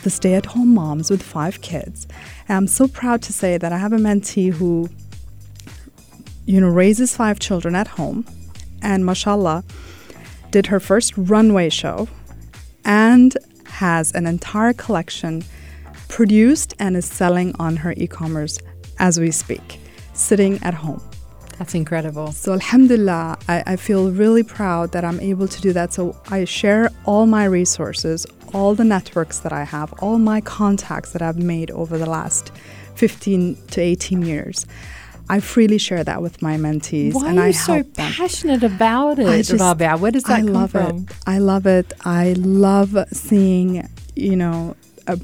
[0.02, 2.08] the stay at home moms with five kids.
[2.48, 4.90] And I'm so proud to say that I have a mentee who,
[6.50, 8.26] you know, raises five children at home
[8.82, 9.64] and mashallah
[10.50, 12.08] did her first runway show
[12.84, 15.44] and has an entire collection
[16.08, 18.58] produced and is selling on her e commerce
[18.98, 19.80] as we speak,
[20.14, 21.00] sitting at home.
[21.60, 22.32] That's incredible.
[22.32, 25.94] So, Alhamdulillah, I, I, feel really proud that I'm able to do that.
[25.94, 31.12] So, I share all my resources, all the networks that I have, all my contacts
[31.12, 32.52] that I've made over the last
[32.96, 34.66] 15 to 18 years.
[35.30, 37.14] I freely share that with my mentees.
[37.14, 38.12] Why and are I you so them.
[38.14, 39.98] passionate about it, I just- Rabia?
[39.98, 40.98] Where does that I come love from?
[40.98, 41.12] it.
[41.28, 41.94] I love it.
[42.04, 44.76] I love seeing, you know,
[45.08, 45.20] a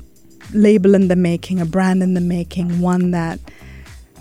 [0.53, 3.39] label in the making, a brand in the making, one that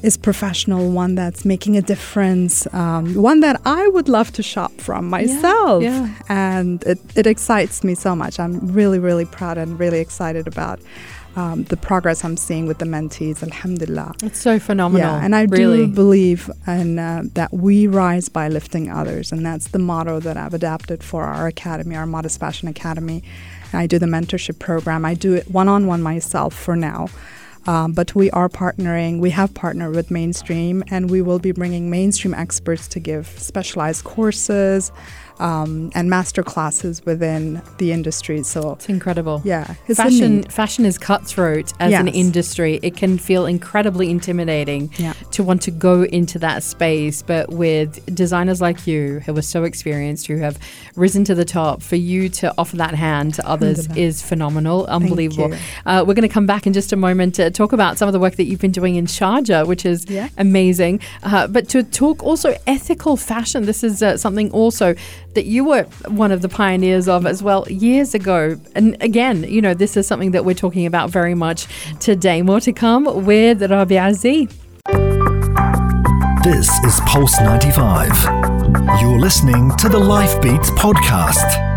[0.03, 4.73] is professional, one that's making a difference, um, one that I would love to shop
[4.79, 5.83] from myself.
[5.83, 6.11] yeah.
[6.29, 8.39] And it, it excites me so much.
[8.39, 10.81] I'm really, really proud and really excited about
[11.37, 13.43] um, the progress I'm seeing with the mentees.
[13.43, 14.15] Alhamdulillah.
[14.23, 15.07] It's so phenomenal.
[15.07, 15.87] Yeah, and I really.
[15.87, 20.37] do believe in uh, that we rise by lifting others, and that's the motto that
[20.37, 23.23] I've adapted for our academy, our Modest Fashion Academy.
[23.73, 25.05] And I do the mentorship program.
[25.05, 27.09] I do it one on one myself for now.
[27.67, 31.89] Um, but we are partnering, we have partnered with Mainstream, and we will be bringing
[31.89, 34.93] mainstream experts to give specialized courses
[35.41, 38.43] um, and master classes within the industry.
[38.43, 39.43] So, It's incredible.
[39.45, 42.79] yeah, it's fashion fashion is cutthroat as an industry.
[42.83, 45.15] It can feel incredibly intimidating Yeah.
[45.33, 49.65] to want to go into that space, but with designers like you who are so
[49.65, 50.59] experienced, who have
[50.97, 55.53] risen to the top, for you to offer that hand to others is phenomenal, unbelievable.
[55.87, 58.13] Uh, we're going to come back in just a moment to talk about some of
[58.13, 60.29] the work that you've been doing in Sharjah, which is Yeah.
[60.39, 61.01] amazing.
[61.23, 64.95] Uh, but to talk also ethical fashion, this is uh, something also
[65.35, 68.59] that you were one of the pioneers of as well years ago.
[68.75, 71.67] And again, you know, this is something that we're talking about very much
[72.01, 72.43] today.
[72.43, 74.49] More to come with Rabia Z.
[76.45, 78.11] This is Pulse 95.
[79.01, 81.74] You're listening to the Life Beats podcast.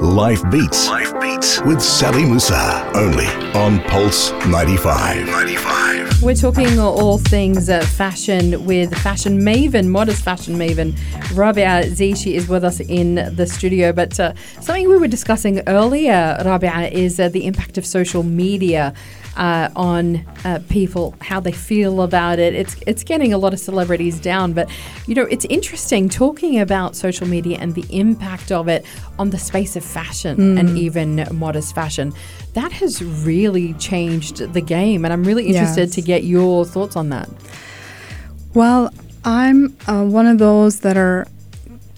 [0.00, 0.88] Life Beats.
[0.90, 2.90] Life Beats with Sally Musa.
[2.94, 5.26] Only on Pulse 95.
[5.26, 6.22] 95.
[6.22, 10.94] We're talking all things uh, fashion with fashion maven, modest fashion maven.
[11.34, 13.92] Rabia Z, she is with us in the studio.
[13.92, 18.92] But uh, something we were discussing earlier, Rabia, is uh, the impact of social media.
[19.36, 22.54] Uh, on uh, people, how they feel about it.
[22.54, 24.66] It's it's getting a lot of celebrities down, but
[25.06, 28.86] you know it's interesting talking about social media and the impact of it
[29.18, 32.14] on the space of fashion and even modest fashion.
[32.54, 35.94] That has really changed the game, and I'm really interested Yes.
[35.96, 37.28] to get your thoughts on that.
[38.54, 38.90] Well,
[39.22, 41.26] I'm uh, one of those that are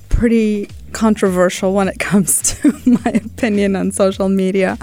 [0.08, 4.76] pretty controversial when it comes to my opinion on social media.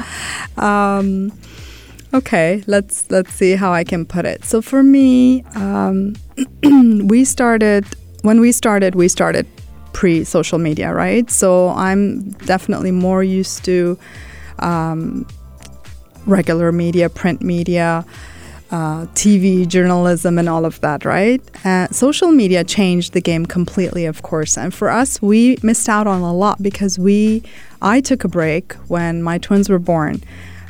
[0.56, 1.34] Um,
[2.16, 4.44] okay, let's let's see how I can put it.
[4.46, 6.16] So for me, um,
[7.08, 7.86] we started
[8.22, 8.96] when we started.
[8.96, 9.46] We started
[9.94, 11.30] pre-social media, right?
[11.32, 13.98] So I'm definitely more used to
[14.60, 15.26] um,
[16.26, 18.06] regular media, print media
[18.72, 21.42] uh, TV, journalism, and all of that, right?
[21.66, 24.58] Uh, social media changed the game completely, of course.
[24.58, 27.44] And for us, we missed out on a lot because we,
[27.82, 30.22] I took a break when my twins were born.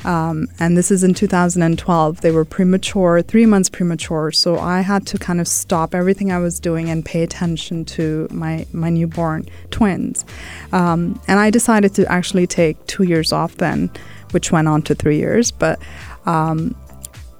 [0.05, 2.21] Um, and this is in 2012.
[2.21, 4.31] They were premature, three months premature.
[4.31, 8.27] So I had to kind of stop everything I was doing and pay attention to
[8.31, 10.23] my, my newborn twins.
[10.71, 13.89] Um, and I decided to actually take two years off then,
[14.31, 15.49] which went on to three years.
[15.49, 15.79] But
[16.27, 16.75] um,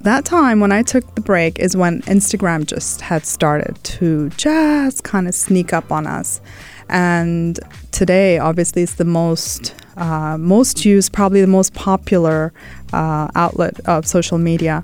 [0.01, 5.03] that time when I took the break is when Instagram just had started to just
[5.03, 6.41] kind of sneak up on us.
[6.89, 7.59] And
[7.91, 12.53] today, obviously, it's the most uh, most used, probably the most popular
[12.93, 14.83] uh, outlet of social media.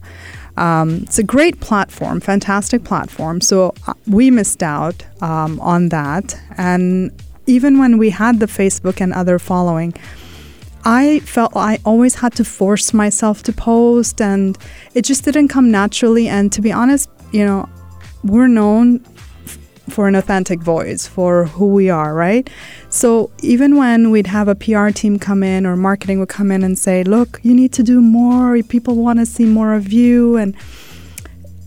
[0.58, 3.42] Um, it's a great platform, fantastic platform.
[3.42, 6.40] So uh, we missed out um, on that.
[6.58, 7.12] And
[7.48, 9.94] even when we had the Facebook and other following,
[10.84, 14.58] I felt I always had to force myself to post, and
[14.94, 16.28] it just didn't come naturally.
[16.28, 17.70] And to be honest, you know,
[18.24, 19.00] we're known
[19.90, 22.50] for an authentic voice, for who we are, right?
[22.94, 26.62] So even when we'd have a PR team come in or marketing would come in
[26.64, 28.62] and say, "Look, you need to do more.
[28.64, 30.54] People want to see more of you," and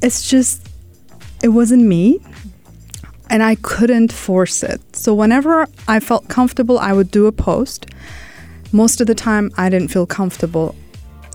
[0.03, 0.61] it's just,
[1.43, 2.21] it wasn't me.
[3.31, 4.81] and I couldn't force it.
[4.95, 7.87] So whenever I felt comfortable, I would do a post.
[8.71, 10.75] Most of the time, I didn't feel comfortable.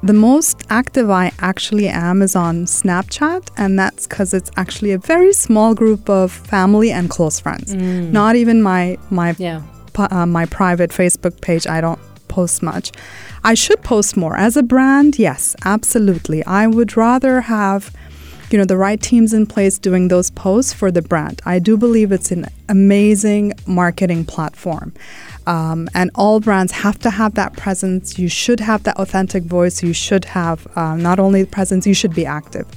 [0.03, 4.99] The most active I actually am is on Snapchat, and that's because it's actually a
[4.99, 7.73] very small group of family and close friends.
[7.75, 8.11] Mm.
[8.11, 9.61] Not even my my Yeah.
[9.97, 11.67] Uh, my private Facebook page.
[11.67, 12.91] I don't post much.
[13.43, 15.19] I should post more as a brand.
[15.19, 16.43] Yes, absolutely.
[16.45, 17.93] I would rather have
[18.51, 21.41] you know the right teams in place doing those posts for the brand.
[21.45, 24.93] I do believe it's an amazing marketing platform.
[25.45, 28.19] Um, and all brands have to have that presence.
[28.19, 29.81] You should have that authentic voice.
[29.83, 32.67] You should have uh, not only presence, you should be active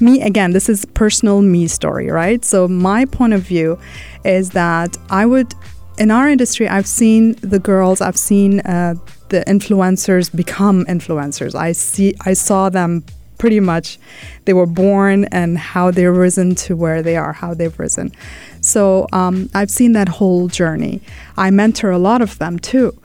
[0.00, 3.78] me again this is personal me story right so my point of view
[4.24, 5.54] is that i would
[5.98, 8.94] in our industry i've seen the girls i've seen uh,
[9.28, 11.54] the influencers become influencers.
[11.54, 13.04] I see i saw them
[13.38, 13.98] pretty much
[14.44, 18.12] they were born and how they've risen to where they are how they've risen.
[18.60, 21.00] So um, i've seen that whole journey.
[21.36, 22.96] I mentor a lot of them too.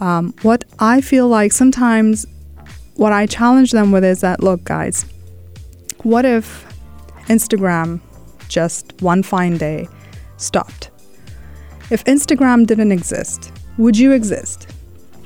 [0.00, 2.26] Um, what i feel like sometimes
[2.94, 5.06] what i challenge them with is that look guys
[6.02, 6.66] what if
[7.28, 8.00] Instagram
[8.48, 9.88] just one fine day
[10.36, 10.91] stopped?
[11.92, 14.66] If Instagram didn't exist, would you exist?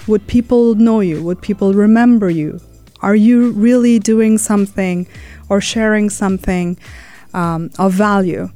[0.09, 1.23] Would people know you?
[1.23, 2.61] Would people remember you?
[3.03, 5.07] Are you really doing something
[5.49, 6.77] or sharing something
[7.35, 8.49] um, of value?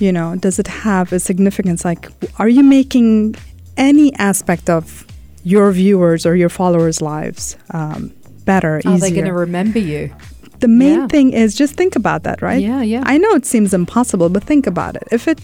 [0.00, 1.84] You know, does it have a significance?
[1.84, 3.36] Like, are you making
[3.76, 5.06] any aspect of
[5.44, 8.12] your viewers or your followers' lives um,
[8.44, 10.12] better, Are they going to remember you?
[10.60, 11.06] the main Yeah.
[11.08, 12.62] thing is just think about that, right?
[12.62, 13.02] Yeah, yeah.
[13.06, 15.04] I know it seems impossible, but think about it.
[15.12, 15.38] If it,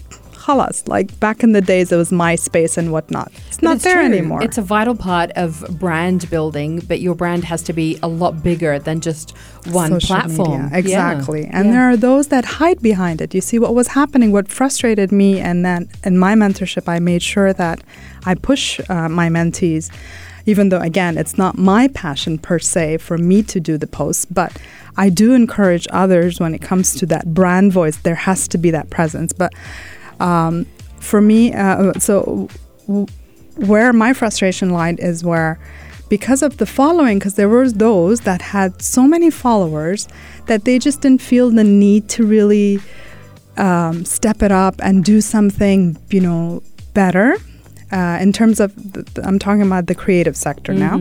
[0.45, 3.31] halas, like back in the days, it was MySpace and whatnot.
[3.47, 4.05] It's But not it's there true.
[4.05, 4.41] anymore.
[4.43, 8.43] It's a vital part of brand building, but your brand has to be a lot
[8.43, 9.27] bigger than just
[9.71, 10.51] one Social platform.
[10.63, 10.69] media.
[10.71, 10.77] Yeah.
[10.77, 11.43] Exactly.
[11.51, 11.71] And Yeah.
[11.73, 13.33] there are those that hide behind it.
[13.33, 17.23] You see what was happening, what frustrated me, and then in my mentorship, I made
[17.23, 17.77] sure that
[18.25, 19.89] I push uh, my mentees,
[20.45, 24.25] even though, again, it's not my passion per se for me to do the posts,
[24.25, 24.51] but
[24.97, 27.97] I do encourage others when it comes to that brand voice.
[27.97, 29.31] There has to be that presence.
[29.33, 29.51] But
[30.19, 30.65] um,
[30.99, 32.47] for me, uh, so
[32.87, 33.07] w-
[33.55, 35.59] where my frustration lied is where
[36.09, 40.07] because of the following because there were those that had so many followers
[40.45, 42.79] that they just didn't feel the need to really
[43.57, 46.61] um, step it up and do something you know
[46.93, 47.35] better
[47.91, 50.95] uh, in terms of the, i'm talking about the creative sector now.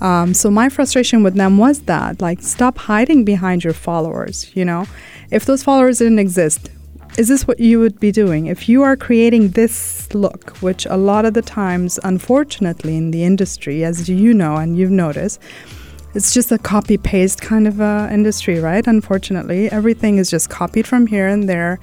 [0.00, 4.64] Um, so my frustration with them was that like stop hiding behind your followers you
[4.64, 4.86] know?
[5.30, 6.70] If those followers didn't exist
[7.16, 8.46] is this what you would be doing?
[8.46, 13.24] If you are creating this look which a lot of the times unfortunately in the
[13.24, 15.40] industry as you know and you've noticed
[16.14, 18.86] it's just a copy paste kind of uh, industry right?
[18.86, 21.80] Unfortunately everything is just copied from here and there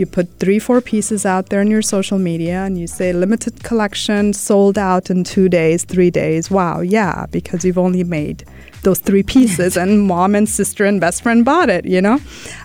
[0.00, 3.62] you put three four pieces out there in your social media and you say limited
[3.62, 8.38] collection sold out in two days three days wow yeah because you've only made
[8.82, 12.18] those three pieces and mom and sister and best friend bought it you know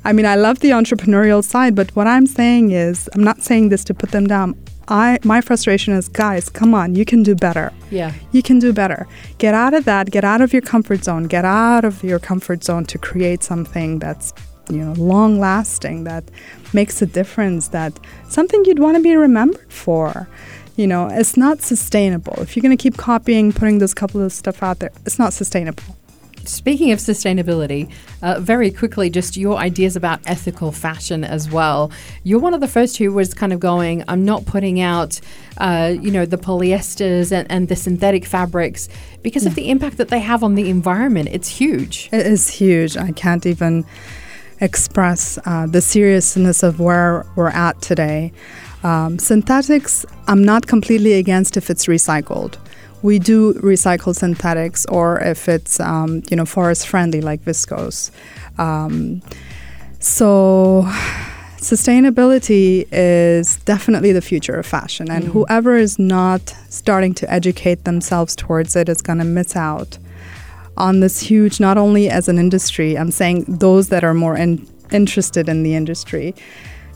[0.06, 3.70] i mean i love the entrepreneurial side but what i'm saying is i'm not saying
[3.70, 4.56] this to put them down
[4.88, 8.12] i my frustration is guys come on you can do better Yeah.
[8.32, 9.02] you can do better.
[9.44, 10.06] Get out of that.
[10.16, 11.24] Get out of your comfort zone.
[11.36, 14.34] Get out of your comfort zone to create something that's
[14.70, 16.24] you know long lasting that
[16.74, 17.98] makes a difference that
[18.30, 20.28] something you'd want to be remembered for
[20.76, 24.32] you know it's not sustainable if you're going to keep copying putting those couple of
[24.32, 25.96] stuff out there it's not sustainable
[26.48, 27.92] Speaking of sustainability,
[28.22, 31.92] uh, very quickly, just your ideas about ethical fashion as well.
[32.24, 35.20] You're one of the first who was kind of going, I'm not putting out,
[35.58, 38.90] uh, you know, the polyesters and, and the synthetic fabrics
[39.24, 41.30] because of the impact that they have on the environment.
[41.32, 42.10] It's huge.
[42.12, 42.96] It is huge.
[42.96, 43.86] I can't even
[44.62, 48.32] express uh, the seriousness of where we're at today.
[48.84, 52.58] Um, synthetics, I'm not completely against if it's recycled.
[53.02, 58.12] We do recycle synthetics, or if it's um, you know forest friendly like viscose.
[58.58, 59.22] Um,
[60.00, 60.84] so
[61.58, 68.36] sustainability is definitely the future of fashion, and whoever is not starting to educate themselves
[68.36, 69.98] towards it is going to miss out
[70.78, 74.68] on this huge, not only as an industry, I'm saying those that are more in,
[74.92, 76.36] interested in the industry.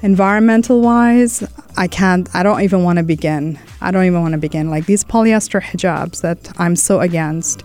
[0.02, 1.44] Environmental wise,
[1.76, 3.60] I can't, I don't even want to begin.
[3.82, 4.70] I don't even want to begin.
[4.70, 7.64] Like these polyester hijabs that I'm so against.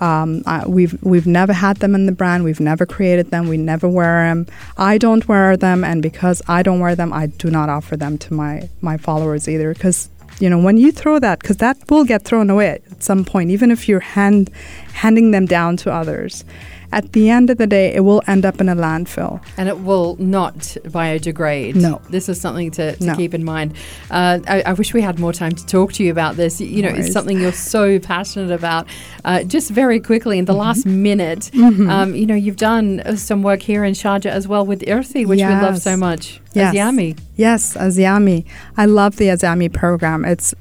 [0.00, 2.44] Um, I, we've we've never had them in the brand.
[2.44, 3.48] We've never created them.
[3.48, 4.46] We never wear them.
[4.76, 8.16] I don't wear them, and because I don't wear them, I do not offer them
[8.18, 9.74] to my my followers either.
[9.74, 10.08] Because
[10.40, 13.50] you know when you throw that, because that will get thrown away at some point,
[13.50, 14.50] even if you're hand
[14.92, 16.44] handing them down to others,
[16.92, 19.42] at the end of the day, it will end up in a landfill.
[19.56, 20.54] And it will not
[20.98, 21.74] biodegrade.
[21.74, 22.00] No.
[22.10, 23.16] This is something to, to No.
[23.16, 23.74] keep in mind.
[24.10, 26.60] Uh, I, I wish we had more time to talk to you about this.
[26.60, 28.86] You know, No it's something you're so passionate about.
[29.24, 30.60] Uh, just very quickly, in the Mm-hmm.
[30.60, 34.64] last minute, um, you know, you've done uh, some work here in Sharjah as well
[34.66, 36.40] with Irthi, which we love so much.
[36.54, 36.74] Yes.
[36.74, 37.18] Azyami.
[37.36, 38.44] Yes, Azyami.
[38.76, 40.24] I love the Azyami program.
[40.24, 40.54] It's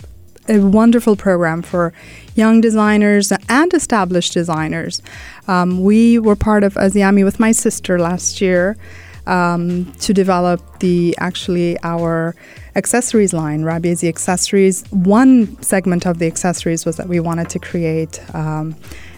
[0.49, 1.91] a wonderful program for
[2.35, 5.01] young designers and established designers.
[5.47, 8.77] Um, we were part of Azyami with my sister last year
[9.25, 12.35] um, to develop the actually our
[12.75, 14.83] accessories line, Rabia Z Accessories.
[14.91, 18.75] One segment of the accessories was that we wanted to create um,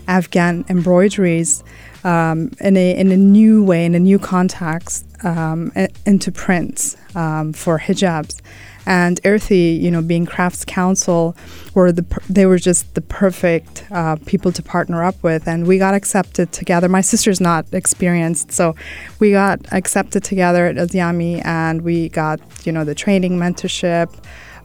[0.08, 1.64] Afghan embroideries
[2.04, 5.72] um, in a in a new way, in a new context, um,
[6.06, 8.42] into prints um, for hijabs.
[8.86, 11.36] And Irthi, you know, being Crafts Council,
[11.74, 15.68] were the per- they were just the perfect uh, people to partner up with, and
[15.68, 16.90] we got accepted together.
[16.90, 18.76] My sister's not experienced, so
[19.20, 24.14] we got accepted together at Azyami, and we got you know the training mentorship.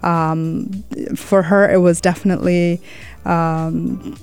[0.02, 0.84] Um,
[1.16, 2.80] for her, it was definitely
[3.24, 4.16] um,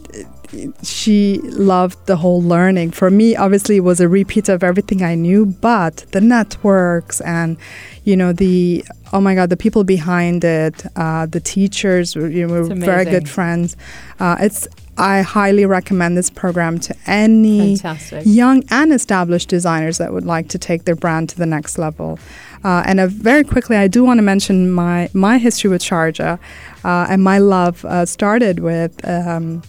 [0.83, 2.91] she loved the whole learning.
[2.91, 7.57] For me, obviously, it was a repeat of everything I knew, but the networks and,
[8.03, 8.83] you know, the
[9.13, 13.05] oh my God, the people behind it, uh, the teachers, were, you know, were very
[13.05, 13.75] good friends.
[14.19, 18.23] Uh, it's I highly recommend this program to any Fantastic.
[18.25, 22.19] young and established designers that would like to take their brand to the next level.
[22.63, 26.37] Uh, and uh, very quickly, I do want to mention my my history with Sharjah,
[26.83, 29.63] uh, and my love uh, started with um,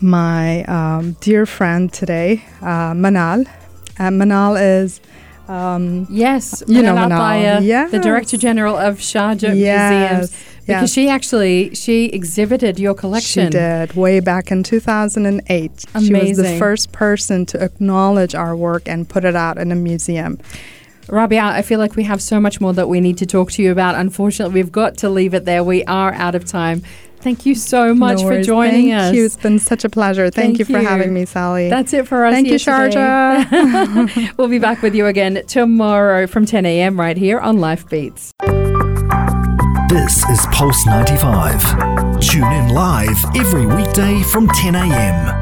[0.00, 3.48] my um, dear friend today, uh, Manal.
[3.98, 5.00] And Manal is
[5.50, 6.94] um, Yes, You know.
[6.94, 10.46] Ataya, the Director General of Sharjah yes, Museums.
[10.60, 10.92] Because yes.
[10.92, 13.46] she actually she exhibited your collection.
[13.46, 15.84] She did way back in 2008.
[15.94, 16.14] Amazing.
[16.14, 19.74] She was the first person to acknowledge our work and put it out in a
[19.74, 20.38] museum.
[21.08, 23.62] Rabia, I feel like we have so much more that we need to talk to
[23.62, 23.96] you about.
[23.96, 25.64] Unfortunately, we've got to leave it there.
[25.64, 26.82] We are out of time.
[27.20, 28.46] Thank you so much No for worries.
[28.46, 29.14] joining Thank us.
[29.14, 29.24] you.
[29.26, 30.30] It's been such a pleasure.
[30.30, 30.86] Thank, Thank you for you.
[30.86, 31.68] having me, Sally.
[31.68, 32.32] That's it for us.
[32.34, 32.96] Thank here you, today.
[32.96, 34.36] Sharjah.
[34.38, 36.98] we'll be back with you again tomorrow from 10 a.m.
[36.98, 38.32] right here on Life Beats.
[39.88, 42.20] This is Pulse 95.
[42.20, 45.39] Tune in live every weekday from 10 a.m.